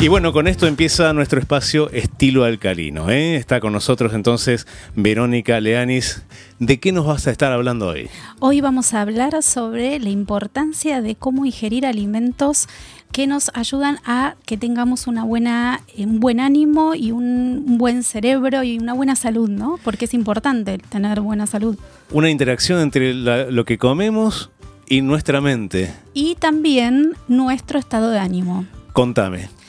Y 0.00 0.08
bueno, 0.08 0.32
con 0.32 0.48
esto 0.48 0.66
empieza 0.66 1.12
nuestro 1.12 1.38
espacio 1.40 1.90
Estilo 1.90 2.44
Alcalino. 2.44 3.10
¿eh? 3.10 3.36
Está 3.36 3.60
con 3.60 3.74
nosotros 3.74 4.14
entonces 4.14 4.66
Verónica 4.96 5.60
Leanis. 5.60 6.22
¿De 6.58 6.80
qué 6.80 6.90
nos 6.90 7.04
vas 7.06 7.26
a 7.26 7.30
estar 7.30 7.52
hablando 7.52 7.88
hoy? 7.88 8.08
Hoy 8.38 8.62
vamos 8.62 8.94
a 8.94 9.02
hablar 9.02 9.42
sobre 9.42 9.98
la 9.98 10.08
importancia 10.08 11.02
de 11.02 11.16
cómo 11.16 11.44
ingerir 11.44 11.84
alimentos 11.84 12.66
que 13.12 13.26
nos 13.26 13.50
ayudan 13.52 13.98
a 14.06 14.36
que 14.46 14.56
tengamos 14.56 15.06
una 15.06 15.24
buena, 15.24 15.82
un 15.98 16.18
buen 16.18 16.40
ánimo 16.40 16.94
y 16.94 17.12
un 17.12 17.76
buen 17.76 18.02
cerebro 18.02 18.62
y 18.62 18.78
una 18.78 18.94
buena 18.94 19.16
salud, 19.16 19.50
¿no? 19.50 19.78
Porque 19.84 20.06
es 20.06 20.14
importante 20.14 20.78
tener 20.78 21.20
buena 21.20 21.46
salud. 21.46 21.76
Una 22.10 22.30
interacción 22.30 22.80
entre 22.80 23.12
lo 23.12 23.64
que 23.66 23.76
comemos 23.76 24.48
y 24.88 25.02
nuestra 25.02 25.42
mente. 25.42 25.92
Y 26.14 26.36
también 26.36 27.12
nuestro 27.28 27.78
estado 27.78 28.08
de 28.08 28.18
ánimo. 28.18 28.64
Contame. 28.94 29.59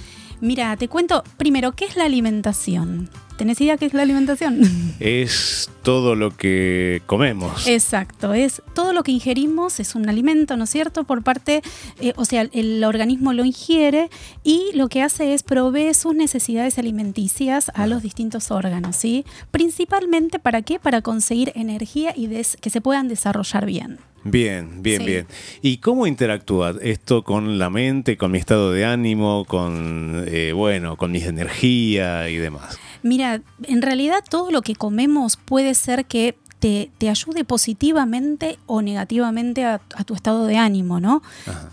Mira, 0.42 0.76
te 0.76 0.88
cuento 0.88 1.24
primero, 1.38 1.74
¿qué 1.74 1.86
es 1.86 1.96
la 1.96 2.06
alimentación? 2.06 3.10
¿Tenés 3.42 3.60
idea 3.60 3.76
qué 3.76 3.88
es 3.88 3.96
la 3.96 4.04
alimentación? 4.04 4.62
Es 5.00 5.68
todo 5.82 6.14
lo 6.14 6.30
que 6.30 7.02
comemos. 7.08 7.66
Exacto, 7.66 8.36
es 8.36 8.62
todo 8.76 8.94
lo 8.94 9.02
que 9.02 9.12
ingerimos, 9.14 9.80
es 9.80 9.96
un 9.96 10.08
alimento, 10.08 10.58
¿no 10.58 10.66
es 10.66 10.70
cierto? 10.70 11.06
Por 11.06 11.24
parte, 11.24 11.64
eh, 12.00 12.14
o 12.18 12.26
sea, 12.26 12.48
el 12.52 12.84
organismo 12.84 13.34
lo 13.34 13.44
ingiere 13.44 14.12
y 14.44 14.70
lo 14.76 14.90
que 14.90 15.02
hace 15.02 15.34
es 15.34 15.42
provee 15.42 15.96
sus 15.96 16.14
necesidades 16.14 16.78
alimenticias 16.78 17.72
a 17.74 17.88
los 17.88 18.04
distintos 18.04 18.52
órganos, 18.52 18.96
¿sí? 18.96 19.26
Principalmente, 19.50 20.38
¿para 20.38 20.62
qué? 20.62 20.78
Para 20.78 21.02
conseguir 21.02 21.52
energía 21.56 22.14
y 22.16 22.28
que 22.28 22.70
se 22.70 22.80
puedan 22.80 23.08
desarrollar 23.08 23.66
bien. 23.66 23.98
Bien, 24.24 24.84
bien, 24.84 25.04
bien. 25.04 25.26
¿Y 25.64 25.78
cómo 25.78 26.06
interactúa 26.06 26.76
esto 26.82 27.24
con 27.24 27.58
la 27.58 27.72
mente, 27.72 28.18
con 28.18 28.30
mi 28.30 28.38
estado 28.38 28.72
de 28.72 28.86
ánimo, 28.86 29.46
con, 29.46 30.26
eh, 30.28 30.54
bueno, 30.54 30.96
con 30.96 31.12
mis 31.12 31.26
energía 31.26 32.30
y 32.30 32.36
demás? 32.36 32.78
Mira, 33.04 33.42
en 33.64 33.82
realidad 33.82 34.24
todo 34.30 34.52
lo 34.52 34.62
que 34.62 34.76
comemos 34.76 35.38
puede 35.38 35.74
ser 35.74 36.06
que 36.06 36.38
te, 36.60 36.92
ayude 37.10 37.44
positivamente 37.44 38.60
o 38.68 38.82
negativamente 38.82 39.66
a, 39.66 39.80
tu 40.06 40.14
estado 40.14 40.46
de 40.46 40.58
ánimo, 40.58 41.00
¿no? 41.00 41.24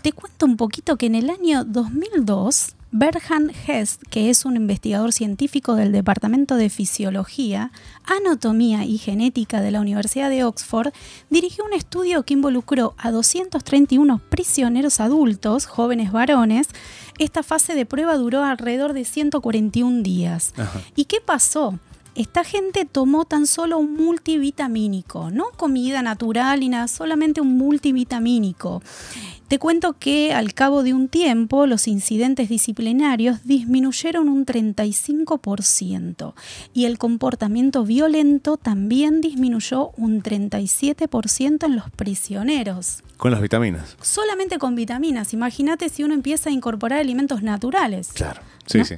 Te 0.01 0.11
cuento 0.11 0.47
un 0.47 0.57
poquito 0.57 0.97
que 0.97 1.05
en 1.05 1.15
el 1.15 1.29
año 1.29 1.63
2002 1.63 2.75
Berhan 2.91 3.51
Hest, 3.67 4.01
que 4.09 4.31
es 4.31 4.45
un 4.45 4.55
investigador 4.55 5.13
científico 5.13 5.75
del 5.75 5.91
Departamento 5.91 6.55
de 6.55 6.69
Fisiología, 6.69 7.71
Anatomía 8.03 8.83
y 8.83 8.97
Genética 8.97 9.61
de 9.61 9.69
la 9.69 9.79
Universidad 9.79 10.29
de 10.29 10.43
Oxford, 10.43 10.91
dirigió 11.29 11.65
un 11.65 11.73
estudio 11.73 12.23
que 12.23 12.33
involucró 12.33 12.95
a 12.97 13.11
231 13.11 14.19
prisioneros 14.29 14.99
adultos, 14.99 15.67
jóvenes 15.67 16.11
varones. 16.11 16.67
Esta 17.19 17.43
fase 17.43 17.75
de 17.75 17.85
prueba 17.85 18.15
duró 18.15 18.43
alrededor 18.43 18.93
de 18.93 19.05
141 19.05 20.01
días. 20.01 20.53
¿Y 20.95 21.05
qué 21.05 21.21
pasó? 21.21 21.77
Esta 22.15 22.43
gente 22.43 22.85
tomó 22.85 23.25
tan 23.25 23.47
solo 23.47 23.77
un 23.77 23.93
multivitamínico, 23.93 25.31
no 25.31 25.45
comida 25.55 26.01
natural 26.01 26.59
ni 26.59 26.69
nada, 26.69 26.87
solamente 26.87 27.41
un 27.41 27.57
multivitamínico. 27.57 28.81
Te 29.49 29.57
cuento 29.57 29.93
que 29.93 30.31
al 30.31 30.53
cabo 30.53 30.83
de 30.83 30.93
un 30.93 31.07
tiempo 31.07 31.65
los 31.65 31.87
incidentes 31.87 32.49
disciplinarios 32.49 33.45
disminuyeron 33.45 34.29
un 34.29 34.45
35% 34.45 36.33
y 36.71 36.85
el 36.85 36.99
comportamiento 36.99 37.83
violento 37.83 38.57
también 38.57 39.21
disminuyó 39.21 39.89
un 39.97 40.21
37% 40.21 41.65
en 41.65 41.75
los 41.75 41.89
prisioneros. 41.89 43.01
Con 43.17 43.31
las 43.31 43.41
vitaminas. 43.41 43.97
Solamente 44.01 44.59
con 44.59 44.75
vitaminas. 44.75 45.33
Imagínate 45.33 45.89
si 45.89 46.03
uno 46.03 46.13
empieza 46.13 46.51
a 46.51 46.53
incorporar 46.53 46.99
alimentos 46.99 47.41
naturales. 47.41 48.09
Claro, 48.13 48.41
sí, 48.67 48.85
sí. 48.85 48.97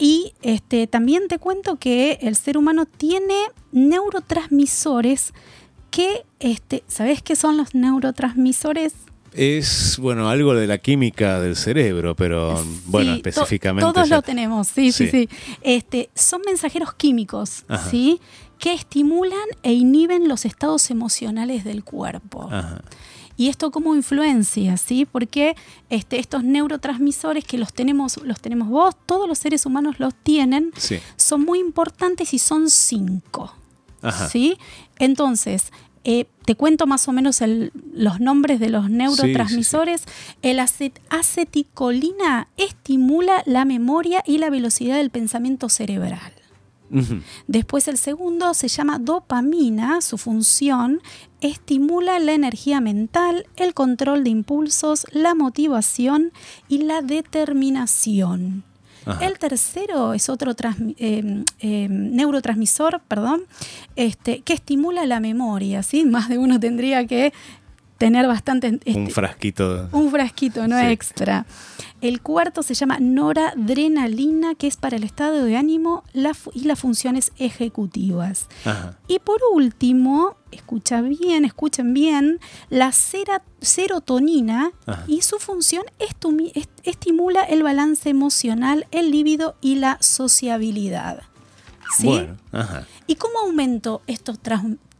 Y 0.00 0.32
este, 0.40 0.86
también 0.86 1.28
te 1.28 1.38
cuento 1.38 1.76
que 1.76 2.18
el 2.22 2.34
ser 2.34 2.56
humano 2.56 2.86
tiene 2.86 3.34
neurotransmisores 3.70 5.34
que, 5.90 6.24
este, 6.38 6.82
¿sabes 6.86 7.20
qué 7.22 7.36
son 7.36 7.58
los 7.58 7.74
neurotransmisores? 7.74 8.94
Es, 9.34 9.98
bueno, 10.00 10.30
algo 10.30 10.54
de 10.54 10.66
la 10.66 10.78
química 10.78 11.38
del 11.38 11.54
cerebro, 11.54 12.16
pero 12.16 12.64
bueno, 12.86 13.12
específicamente. 13.12 13.92
todos 13.92 14.08
lo 14.08 14.22
tenemos, 14.22 14.68
sí, 14.68 14.90
sí, 14.90 15.08
sí, 15.08 15.28
Este, 15.60 16.08
son 16.14 16.40
mensajeros 16.46 16.94
químicos, 16.94 17.66
¿sí? 17.90 18.20
Que 18.58 18.72
estimulan 18.72 19.38
e 19.62 19.74
inhiben 19.74 20.28
los 20.28 20.46
estados 20.46 20.90
emocionales 20.90 21.62
del 21.62 21.84
cuerpo. 21.84 22.48
Ajá. 22.50 22.82
¿Y 23.40 23.48
esto 23.48 23.70
cómo 23.70 23.94
influencia? 23.94 24.76
¿sí? 24.76 25.06
Porque 25.10 25.56
este, 25.88 26.18
estos 26.18 26.44
neurotransmisores 26.44 27.42
que 27.42 27.56
los 27.56 27.72
tenemos, 27.72 28.18
los 28.18 28.38
tenemos 28.38 28.68
vos, 28.68 28.94
todos 29.06 29.26
los 29.26 29.38
seres 29.38 29.64
humanos 29.64 29.98
los 29.98 30.14
tienen, 30.14 30.72
son 31.16 31.46
muy 31.46 31.58
importantes 31.58 32.34
y 32.34 32.38
son 32.38 32.68
cinco. 32.68 33.54
¿sí? 34.30 34.58
Entonces, 34.98 35.72
eh, 36.04 36.26
te 36.44 36.54
cuento 36.54 36.86
más 36.86 37.08
o 37.08 37.12
menos 37.12 37.40
los 37.94 38.20
nombres 38.20 38.60
de 38.60 38.68
los 38.68 38.90
neurotransmisores. 38.90 40.02
el 40.42 40.60
aceticolina 40.60 42.48
estimula 42.58 43.42
la 43.46 43.64
memoria 43.64 44.22
y 44.26 44.36
la 44.36 44.50
velocidad 44.50 44.96
del 44.96 45.08
pensamiento 45.08 45.70
cerebral. 45.70 46.39
Después 47.46 47.86
el 47.88 47.98
segundo 47.98 48.52
se 48.54 48.68
llama 48.68 48.98
dopamina, 48.98 50.00
su 50.00 50.18
función 50.18 51.00
estimula 51.40 52.18
la 52.18 52.32
energía 52.32 52.80
mental, 52.80 53.46
el 53.56 53.74
control 53.74 54.24
de 54.24 54.30
impulsos, 54.30 55.06
la 55.12 55.34
motivación 55.34 56.32
y 56.68 56.78
la 56.78 57.02
determinación. 57.02 58.64
El 59.20 59.38
tercero 59.38 60.12
es 60.12 60.28
otro 60.28 60.54
em, 60.98 61.44
em, 61.58 62.14
neurotransmisor, 62.14 63.00
perdón, 63.08 63.42
este, 63.96 64.42
que 64.42 64.52
estimula 64.52 65.06
la 65.06 65.20
memoria. 65.20 65.82
¿sí? 65.82 66.04
Más 66.06 66.28
de 66.28 66.38
uno 66.38 66.60
tendría 66.60 67.06
que 67.06 67.32
tener 68.00 68.26
bastante... 68.26 68.66
un 68.68 68.80
este, 68.82 69.10
frasquito. 69.10 69.90
Un 69.92 70.10
frasquito, 70.10 70.66
no 70.66 70.80
extra. 70.80 71.44
El 72.00 72.22
cuarto 72.22 72.62
se 72.62 72.72
llama 72.72 72.96
noradrenalina, 72.98 74.54
que 74.54 74.68
es 74.68 74.78
para 74.78 74.96
el 74.96 75.04
estado 75.04 75.44
de 75.44 75.58
ánimo 75.58 76.02
y 76.54 76.64
las 76.64 76.78
funciones 76.78 77.30
ejecutivas. 77.36 78.46
Y 79.06 79.18
por 79.18 79.40
último, 79.52 80.38
escucha 80.50 81.02
bien, 81.02 81.44
escuchen 81.44 81.92
bien, 81.92 82.40
la 82.70 82.90
serotonina 82.92 84.72
y 85.06 85.20
su 85.20 85.36
función 85.36 85.84
estimula 86.84 87.42
el 87.42 87.62
balance 87.62 88.08
emocional, 88.08 88.86
el 88.92 89.10
líbido 89.10 89.56
y 89.60 89.74
la 89.74 89.98
sociabilidad. 90.00 91.24
¿Sí? 91.98 92.28
¿Y 93.06 93.16
cómo 93.16 93.40
aumento 93.40 94.00
estos 94.06 94.38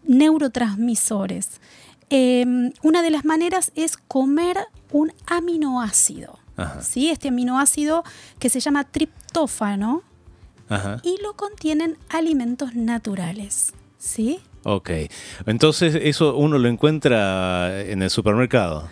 neurotransmisores? 0.04 1.60
Em, 2.10 2.72
una 2.82 3.02
de 3.02 3.10
las 3.10 3.24
maneras 3.24 3.70
es 3.76 3.96
comer 3.96 4.58
un 4.90 5.12
aminoácido. 5.26 6.38
¿sí? 6.80 7.08
Este 7.08 7.28
aminoácido 7.28 8.04
que 8.38 8.50
se 8.50 8.60
llama 8.60 8.84
triptófano 8.84 10.02
y 11.02 11.20
lo 11.22 11.34
contienen 11.34 11.96
alimentos 12.08 12.74
naturales. 12.74 13.72
¿sí? 13.98 14.40
Ok, 14.64 14.90
entonces 15.46 15.98
eso 16.02 16.36
uno 16.36 16.58
lo 16.58 16.68
encuentra 16.68 17.80
en 17.82 18.02
el 18.02 18.10
supermercado. 18.10 18.88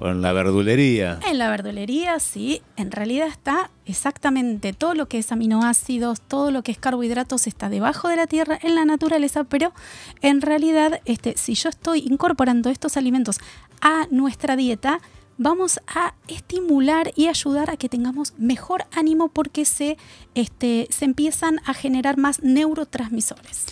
¿O 0.00 0.08
en 0.08 0.22
la 0.22 0.32
verdulería? 0.32 1.20
En 1.28 1.36
la 1.36 1.50
verdulería, 1.50 2.18
sí. 2.20 2.62
En 2.76 2.90
realidad 2.90 3.28
está 3.28 3.70
exactamente 3.84 4.72
todo 4.72 4.94
lo 4.94 5.08
que 5.08 5.18
es 5.18 5.30
aminoácidos, 5.30 6.22
todo 6.22 6.50
lo 6.50 6.62
que 6.62 6.72
es 6.72 6.78
carbohidratos 6.78 7.46
está 7.46 7.68
debajo 7.68 8.08
de 8.08 8.16
la 8.16 8.26
tierra 8.26 8.58
en 8.62 8.74
la 8.74 8.86
naturaleza, 8.86 9.44
pero 9.44 9.74
en 10.22 10.40
realidad, 10.40 11.02
este, 11.04 11.36
si 11.36 11.54
yo 11.54 11.68
estoy 11.68 12.00
incorporando 12.00 12.70
estos 12.70 12.96
alimentos 12.96 13.40
a 13.82 14.06
nuestra 14.10 14.56
dieta, 14.56 15.00
vamos 15.36 15.80
a 15.86 16.14
estimular 16.28 17.12
y 17.14 17.26
ayudar 17.26 17.68
a 17.68 17.76
que 17.76 17.90
tengamos 17.90 18.32
mejor 18.38 18.86
ánimo 18.92 19.28
porque 19.28 19.66
se, 19.66 19.98
este, 20.34 20.86
se 20.88 21.04
empiezan 21.04 21.60
a 21.66 21.74
generar 21.74 22.16
más 22.16 22.42
neurotransmisores 22.42 23.66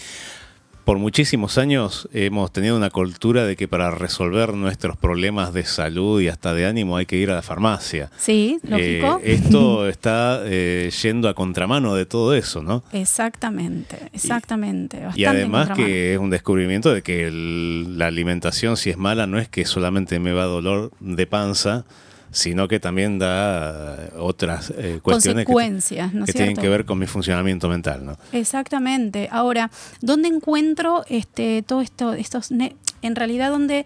por 0.88 0.96
muchísimos 0.96 1.58
años 1.58 2.08
hemos 2.14 2.50
tenido 2.50 2.74
una 2.74 2.88
cultura 2.88 3.44
de 3.44 3.56
que 3.56 3.68
para 3.68 3.90
resolver 3.90 4.54
nuestros 4.54 4.96
problemas 4.96 5.52
de 5.52 5.66
salud 5.66 6.18
y 6.22 6.28
hasta 6.28 6.54
de 6.54 6.64
ánimo 6.64 6.96
hay 6.96 7.04
que 7.04 7.16
ir 7.16 7.30
a 7.30 7.34
la 7.34 7.42
farmacia. 7.42 8.10
Sí, 8.16 8.58
eh, 8.64 9.00
lógico. 9.02 9.20
esto 9.22 9.86
está 9.90 10.40
eh, 10.46 10.90
yendo 11.02 11.28
a 11.28 11.34
contramano 11.34 11.94
de 11.94 12.06
todo 12.06 12.32
eso, 12.32 12.62
¿no? 12.62 12.84
Exactamente, 12.90 13.98
exactamente. 14.14 15.02
Y, 15.14 15.26
además 15.26 15.72
que 15.76 16.14
es 16.14 16.18
un 16.18 16.30
descubrimiento 16.30 16.94
de 16.94 17.02
que 17.02 17.30
la 17.30 18.06
alimentación, 18.06 18.78
si 18.78 18.88
es 18.88 18.96
mala, 18.96 19.26
no 19.26 19.38
es 19.38 19.46
que 19.46 19.66
solamente 19.66 20.18
me 20.18 20.32
va 20.32 20.44
dolor 20.44 20.90
de 21.00 21.26
panza, 21.26 21.84
sino 22.30 22.68
que 22.68 22.80
también 22.80 23.18
da 23.18 24.10
otras 24.18 24.70
eh, 24.76 25.00
cuestiones 25.02 25.44
Consecuencias, 25.44 26.12
que, 26.26 26.32
tienen 26.32 26.56
que 26.56 26.68
ver 26.68 26.84
con 26.84 26.98
mi 26.98 27.06
funcionamiento 27.06 27.68
mental. 27.68 28.04
¿no? 28.04 28.16
Exactamente. 28.32 29.28
Ahora, 29.30 29.70
¿dónde 30.00 30.28
encuentro 30.28 31.04
este, 31.08 31.62
todo 31.62 31.80
esto, 31.80 32.12
estos, 32.12 32.50
en 32.50 33.16
realidad, 33.16 33.50
dónde 33.50 33.84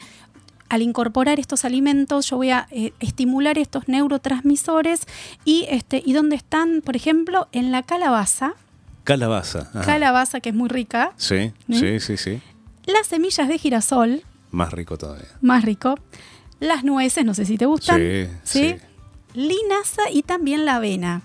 al 0.72 0.80
incorporar 0.80 1.38
estos 1.38 1.66
alimentos, 1.66 2.30
yo 2.30 2.38
voy 2.38 2.48
a 2.48 2.66
eh, 2.70 2.94
estimular 2.98 3.58
estos 3.58 3.88
neurotransmisores 3.88 5.02
y, 5.44 5.66
este, 5.68 6.02
y 6.02 6.14
dónde 6.14 6.34
están, 6.34 6.80
por 6.80 6.96
ejemplo, 6.96 7.46
en 7.52 7.72
la 7.72 7.82
calabaza. 7.82 8.54
Calabaza. 9.04 9.70
Calabaza, 9.84 10.40
que 10.40 10.48
es 10.48 10.54
muy 10.54 10.70
rica. 10.70 11.12
Sí, 11.18 11.52
sí, 11.70 12.00
sí, 12.00 12.16
sí. 12.16 12.40
Las 12.86 13.06
semillas 13.06 13.48
de 13.48 13.58
girasol. 13.58 14.22
Más 14.50 14.72
rico 14.72 14.96
todavía. 14.96 15.28
Más 15.42 15.62
rico. 15.62 15.96
Las 16.62 16.84
nueces, 16.84 17.24
no 17.24 17.34
sé 17.34 17.44
si 17.44 17.58
te 17.58 17.66
gustan. 17.66 18.00
Sí, 18.00 18.28
sí. 18.44 18.76
Linaza 19.34 20.10
y 20.12 20.22
también 20.22 20.64
la 20.64 20.76
avena. 20.76 21.22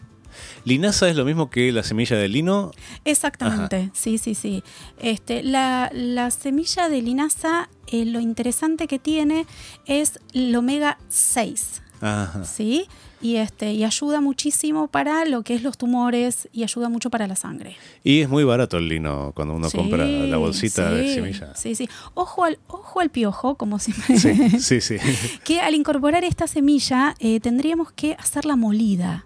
¿Linaza 0.66 1.08
es 1.08 1.16
lo 1.16 1.26
mismo 1.26 1.52
que 1.52 1.72
la 1.72 1.84
semilla 1.84 2.18
de 2.18 2.28
lino? 2.28 2.72
Exactamente, 3.06 3.92
sí, 3.94 4.18
sí, 4.18 4.34
sí. 4.34 4.64
Este, 5.00 5.44
la, 5.44 5.92
semilla 6.32 6.90
de 6.90 7.04
linaza, 7.04 7.70
eh, 7.86 8.06
lo 8.06 8.20
interesante 8.20 8.88
que 8.88 8.98
tiene 8.98 9.46
es 9.86 10.20
el 10.34 10.56
omega 10.56 10.98
6. 11.10 11.84
Ajá. 12.02 12.44
¿Sí? 12.46 12.88
Y, 13.20 13.38
este, 13.38 13.74
y 13.74 13.84
ayuda 13.84 14.22
muchísimo 14.22 14.88
para 14.88 15.26
lo 15.26 15.42
que 15.42 15.56
es 15.56 15.64
los 15.64 15.78
tumores 15.78 16.48
y 16.54 16.64
ayuda 16.64 16.88
mucho 16.90 17.10
para 17.10 17.28
la 17.28 17.36
sangre. 17.36 17.76
Y 18.04 18.22
es 18.22 18.30
muy 18.30 18.44
barato 18.44 18.78
el 18.78 18.88
lino 18.88 19.32
cuando 19.36 19.56
uno 19.56 19.72
compra 19.72 20.06
la 20.06 20.38
bolsita 20.38 20.92
de 20.92 21.16
semilla. 21.16 21.56
Sí, 21.56 21.74
sí. 21.74 21.90
Ojo 22.14 22.44
al, 22.44 22.60
ojo 22.68 23.00
al 23.00 23.10
piojo, 23.10 23.56
como 23.56 23.80
siempre. 23.80 24.20
Sí, 24.20 24.60
sí, 24.60 24.82
sí. 24.82 24.98
que 25.44 25.62
al 25.62 25.74
incorporar 25.74 26.24
esta 26.24 26.46
semilla 26.46 27.16
eh, 27.20 27.40
tendríamos 27.40 27.92
que 27.92 28.16
hacerla 28.20 28.56
molida. 28.56 29.26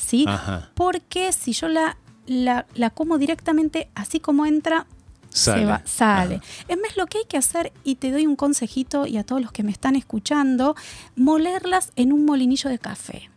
¿sí? 0.00 0.26
Porque 0.74 1.32
si 1.32 1.52
yo 1.52 1.68
la, 1.68 1.96
la, 2.26 2.90
como 2.90 3.18
directamente 3.18 3.88
así 3.94 4.20
como 4.20 4.46
entra, 4.46 4.86
sale. 5.30 5.60
Se 5.60 5.66
va, 5.66 5.82
sale. 5.84 6.40
Es 6.68 6.76
más, 6.76 6.96
lo 6.96 7.06
que 7.06 7.18
hay 7.18 7.24
que 7.24 7.36
hacer, 7.36 7.72
y 7.84 7.96
te 7.96 8.10
doy 8.10 8.26
un 8.26 8.36
consejito 8.36 9.06
y 9.06 9.16
a 9.16 9.24
todos 9.24 9.40
los 9.40 9.52
que 9.52 9.62
me 9.62 9.70
están 9.70 9.96
escuchando, 9.96 10.76
molerlas 11.16 11.92
en 11.96 12.12
un 12.12 12.24
molinillo 12.24 12.68
de 12.70 12.78
café. 12.78 13.30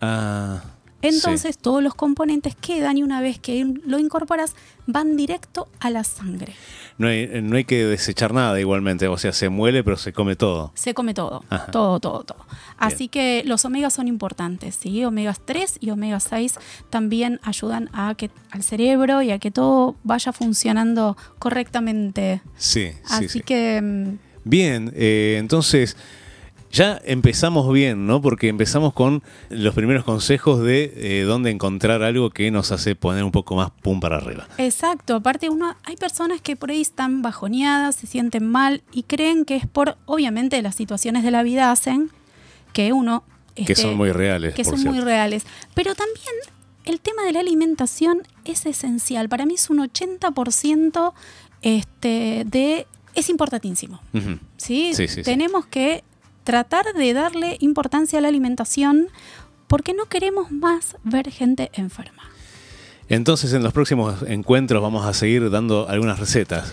Ah. 0.00 0.62
Entonces 1.02 1.58
todos 1.58 1.82
los 1.82 1.94
componentes 1.94 2.56
quedan 2.56 2.98
y 2.98 3.02
una 3.02 3.20
vez 3.20 3.38
que 3.38 3.64
lo 3.84 3.98
incorporas 3.98 4.54
van 4.86 5.16
directo 5.16 5.68
a 5.80 5.90
la 5.90 6.02
sangre. 6.02 6.54
No 6.96 7.06
hay, 7.06 7.28
no 7.42 7.56
hay 7.56 7.64
que 7.64 7.84
desechar 7.84 8.34
nada 8.34 8.58
igualmente, 8.58 9.06
o 9.06 9.16
sea, 9.16 9.32
se 9.32 9.48
muele 9.48 9.84
pero 9.84 9.96
se 9.96 10.12
come 10.12 10.34
todo. 10.34 10.72
Se 10.74 10.94
come 10.94 11.14
todo, 11.14 11.44
todo, 11.70 12.00
todo, 12.00 12.24
todo. 12.24 12.46
Así 12.78 13.08
que 13.08 13.42
los 13.44 13.64
omegas 13.64 13.92
son 13.94 14.08
importantes, 14.08 14.74
¿sí? 14.74 15.04
Omegas 15.04 15.40
3 15.44 15.78
y 15.80 15.90
omega 15.90 16.18
6 16.18 16.54
también 16.90 17.38
ayudan 17.42 17.88
a 17.92 18.14
que 18.16 18.30
al 18.50 18.62
cerebro 18.62 19.22
y 19.22 19.30
a 19.30 19.38
que 19.38 19.50
todo 19.50 19.94
vaya 20.02 20.32
funcionando 20.32 21.16
correctamente. 21.38 22.42
Sí, 22.56 22.90
sí 22.92 23.24
Así 23.24 23.40
que... 23.40 23.80
Mm, 23.80 24.28
Bien, 24.44 24.92
eh, 24.94 25.36
entonces 25.38 25.94
ya 26.70 27.00
empezamos 27.04 27.72
bien, 27.72 28.06
¿no? 28.06 28.20
Porque 28.20 28.48
empezamos 28.48 28.92
con 28.92 29.22
los 29.48 29.74
primeros 29.74 30.04
consejos 30.04 30.62
de 30.62 30.92
eh, 30.96 31.22
dónde 31.22 31.50
encontrar 31.50 32.02
algo 32.02 32.30
que 32.30 32.50
nos 32.50 32.72
hace 32.72 32.94
poner 32.94 33.24
un 33.24 33.32
poco 33.32 33.56
más 33.56 33.70
pum 33.70 34.00
para 34.00 34.16
arriba. 34.16 34.46
Exacto, 34.58 35.16
aparte 35.16 35.48
uno, 35.48 35.76
hay 35.84 35.96
personas 35.96 36.40
que 36.40 36.56
por 36.56 36.70
ahí 36.70 36.80
están 36.80 37.22
bajoneadas, 37.22 37.96
se 37.96 38.06
sienten 38.06 38.46
mal 38.46 38.82
y 38.92 39.04
creen 39.04 39.44
que 39.44 39.56
es 39.56 39.66
por, 39.66 39.96
obviamente, 40.06 40.60
las 40.62 40.74
situaciones 40.74 41.22
de 41.22 41.30
la 41.30 41.42
vida 41.42 41.70
hacen 41.70 42.10
que 42.72 42.92
uno... 42.92 43.24
que 43.54 43.74
son 43.74 43.96
muy 43.96 44.12
reales. 44.12 44.54
Que 44.54 44.64
son 44.64 44.82
muy 44.84 45.00
reales. 45.00 45.46
Pero 45.74 45.94
también 45.94 46.34
el 46.84 47.00
tema 47.00 47.22
de 47.24 47.32
la 47.32 47.40
alimentación 47.40 48.22
es 48.44 48.66
esencial. 48.66 49.28
Para 49.28 49.46
mí 49.46 49.54
es 49.54 49.70
un 49.70 49.78
80% 49.78 51.12
este, 51.62 52.44
de... 52.46 52.86
Es 53.14 53.30
importantísimo. 53.30 54.00
¿sí? 54.58 54.92
Sí, 54.94 55.08
sí, 55.08 55.22
Tenemos 55.22 55.66
que 55.66 56.04
tratar 56.48 56.94
de 56.94 57.12
darle 57.12 57.58
importancia 57.60 58.18
a 58.18 58.22
la 58.22 58.28
alimentación 58.28 59.08
porque 59.66 59.92
no 59.92 60.06
queremos 60.06 60.50
más 60.50 60.96
ver 61.04 61.30
gente 61.30 61.70
enferma. 61.74 62.22
Entonces 63.10 63.52
en 63.52 63.62
los 63.62 63.74
próximos 63.74 64.22
encuentros 64.22 64.80
vamos 64.82 65.04
a 65.04 65.12
seguir 65.12 65.50
dando 65.50 65.86
algunas 65.90 66.18
recetas. 66.18 66.72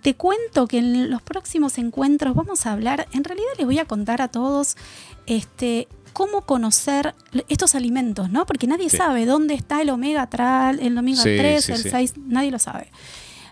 Te 0.00 0.14
cuento 0.14 0.68
que 0.68 0.78
en 0.78 1.10
los 1.10 1.22
próximos 1.22 1.76
encuentros 1.78 2.36
vamos 2.36 2.66
a 2.66 2.72
hablar, 2.72 3.08
en 3.10 3.24
realidad 3.24 3.48
les 3.58 3.66
voy 3.66 3.80
a 3.80 3.84
contar 3.84 4.22
a 4.22 4.28
todos 4.28 4.76
este, 5.26 5.88
cómo 6.12 6.42
conocer 6.42 7.16
estos 7.48 7.74
alimentos, 7.74 8.30
¿no? 8.30 8.46
Porque 8.46 8.68
nadie 8.68 8.90
sabe 8.90 9.26
dónde 9.26 9.54
está 9.54 9.82
el 9.82 9.90
omega 9.90 10.28
3, 10.28 10.86
el 10.86 10.96
omega 10.96 11.24
3, 11.24 11.68
el 11.70 11.82
6, 11.82 12.14
nadie 12.28 12.52
lo 12.52 12.60
sabe. 12.60 12.92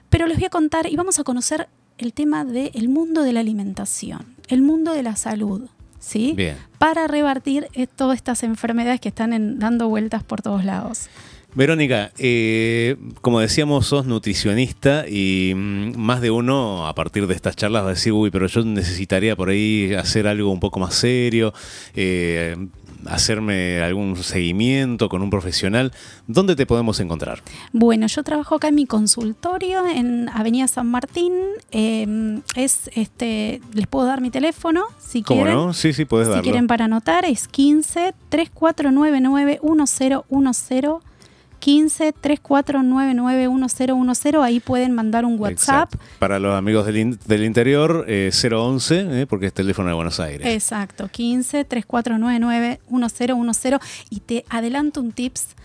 Pero 0.08 0.28
les 0.28 0.36
voy 0.36 0.46
a 0.46 0.50
contar 0.50 0.86
y 0.86 0.94
vamos 0.94 1.18
a 1.18 1.24
conocer 1.24 1.68
el 1.98 2.12
tema 2.12 2.44
del 2.44 2.88
mundo 2.88 3.24
de 3.24 3.32
la 3.32 3.40
alimentación 3.40 4.33
el 4.48 4.62
mundo 4.62 4.92
de 4.92 5.02
la 5.02 5.16
salud, 5.16 5.68
¿sí? 5.98 6.36
Para 6.78 7.06
revertir 7.06 7.68
todas 7.96 8.16
estas 8.16 8.42
enfermedades 8.42 9.00
que 9.00 9.08
están 9.08 9.58
dando 9.58 9.88
vueltas 9.88 10.22
por 10.22 10.42
todos 10.42 10.64
lados. 10.64 11.08
Verónica, 11.54 12.10
eh, 12.18 12.96
como 13.20 13.38
decíamos, 13.38 13.86
sos 13.86 14.06
nutricionista 14.06 15.04
y 15.08 15.52
mm, 15.54 15.96
más 15.96 16.20
de 16.20 16.32
uno 16.32 16.88
a 16.88 16.94
partir 16.96 17.28
de 17.28 17.34
estas 17.34 17.54
charlas 17.54 17.84
va 17.84 17.88
a 17.88 17.90
decir, 17.90 18.12
uy, 18.12 18.32
pero 18.32 18.48
yo 18.48 18.64
necesitaría 18.64 19.36
por 19.36 19.50
ahí 19.50 19.94
hacer 19.94 20.26
algo 20.26 20.50
un 20.50 20.58
poco 20.58 20.80
más 20.80 20.94
serio, 20.94 21.54
eh, 21.94 22.56
hacerme 23.06 23.80
algún 23.82 24.16
seguimiento 24.16 25.08
con 25.08 25.22
un 25.22 25.30
profesional, 25.30 25.92
¿dónde 26.26 26.56
te 26.56 26.66
podemos 26.66 27.00
encontrar? 27.00 27.42
Bueno, 27.72 28.06
yo 28.06 28.22
trabajo 28.22 28.56
acá 28.56 28.68
en 28.68 28.74
mi 28.74 28.86
consultorio 28.86 29.86
en 29.86 30.28
Avenida 30.28 30.68
San 30.68 30.86
Martín. 30.88 31.32
Em, 31.70 32.42
es 32.56 32.90
este, 32.94 33.60
les 33.72 33.86
puedo 33.86 34.06
dar 34.06 34.20
mi 34.20 34.30
teléfono 34.30 34.84
si 34.98 35.22
¿Cómo 35.22 35.42
quieren. 35.42 35.66
no? 35.66 35.72
Sí, 35.72 35.92
sí, 35.92 36.04
puedes 36.04 36.34
si 36.34 36.40
quieren 36.42 36.66
para 36.66 36.86
anotar, 36.86 37.24
es 37.24 37.48
15 37.48 38.14
3499 38.28 39.60
1010 39.62 41.13
15 41.64 42.12
3499 42.12 44.42
ahí 44.42 44.60
pueden 44.60 44.92
mandar 44.92 45.24
un 45.24 45.40
WhatsApp. 45.40 45.94
Para 46.18 46.38
los 46.38 46.54
amigos 46.54 46.84
del, 46.84 47.18
del 47.18 47.42
interior, 47.42 48.04
011, 48.06 49.00
eh, 49.00 49.22
eh, 49.22 49.26
porque 49.26 49.46
es 49.46 49.54
teléfono 49.54 49.88
de 49.88 49.94
Buenos 49.94 50.20
Aires. 50.20 50.46
Exacto, 50.46 51.08
15 51.10 51.64
3499 51.64 52.80
1010 52.90 53.80
y 54.10 54.20
te 54.20 54.44
adelanto 54.50 55.00
un 55.00 55.12
tips. 55.12 55.56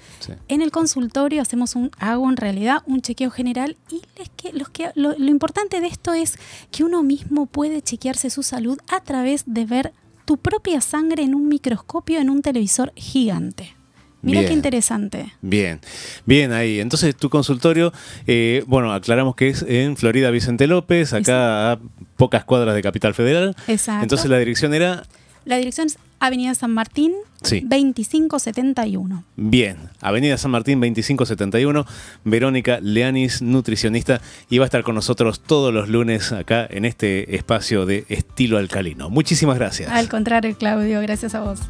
En 0.48 0.62
el 0.62 0.72
consultorio 0.72 1.42
hacemos 1.42 1.76
un, 1.76 1.92
hago 2.00 2.30
en 2.30 2.38
realidad 2.38 2.82
un 2.86 3.02
chequeo 3.02 3.30
general 3.30 3.76
y 3.92 4.02
les 4.18 4.30
que, 4.30 4.54
los 4.54 4.70
que, 4.70 4.92
lo 4.96 5.18
importante 5.18 5.82
de 5.82 5.88
esto 5.88 6.14
es 6.14 6.40
que 6.72 6.86
uno 6.86 7.04
mismo 7.04 7.46
puede 7.46 7.82
chequearse 7.82 8.30
su 8.30 8.42
salud 8.42 8.80
a 8.88 9.02
través 9.02 9.44
de 9.48 9.66
ver 9.66 9.92
tu 10.24 10.38
propia 10.38 10.80
sangre 10.80 11.24
en 11.24 11.36
un 11.36 11.50
microscopio 11.50 12.20
en 12.20 12.30
un 12.30 12.42
televisor 12.42 12.94
gigante. 12.96 13.76
Mira 14.22 14.46
qué 14.46 14.54
interesante. 14.54 15.34
Bien, 15.42 15.80
bien 16.26 16.52
ahí. 16.52 16.80
Entonces, 16.80 17.16
tu 17.16 17.30
consultorio, 17.30 17.94
eh, 18.28 18.64
bueno, 18.68 18.94
aclaramos 18.94 19.36
que 19.36 19.50
es 19.50 19.64
en 19.68 19.98
Florida 19.98 20.30
Vicente 20.32 20.68
López, 20.68 21.14
acá 21.14 21.74
a 21.74 21.80
pocas 22.18 22.44
cuadras 22.44 22.76
de 22.76 22.82
Capital 22.82 23.14
Federal. 23.14 23.56
Exacto. 23.68 24.04
Entonces, 24.04 24.30
la 24.30 24.38
dirección 24.38 24.74
era. 24.74 25.04
La 25.46 25.58
dirección 25.58 25.88
es 25.88 25.98
Avenida 26.20 26.54
San 26.54 26.72
Martín, 26.72 27.14
2571. 27.42 29.24
Bien, 29.38 29.78
Avenida 30.02 30.38
San 30.38 30.52
Martín 30.52 30.80
2571, 30.80 31.86
Verónica 32.26 32.80
Leanis, 32.82 33.42
nutricionista, 33.42 34.22
y 34.50 34.58
va 34.58 34.66
a 34.66 34.68
estar 34.68 34.84
con 34.84 34.96
nosotros 34.96 35.40
todos 35.40 35.74
los 35.74 35.88
lunes 35.88 36.34
acá 36.34 36.68
en 36.70 36.84
este 36.84 37.36
espacio 37.36 37.86
de 37.86 38.06
estilo 38.10 38.58
alcalino. 38.58 39.10
Muchísimas 39.10 39.58
gracias. 39.58 39.90
Al 39.90 40.10
contrario, 40.10 40.56
Claudio, 40.58 41.02
gracias 41.02 41.34
a 41.36 41.42
vos. 41.42 41.62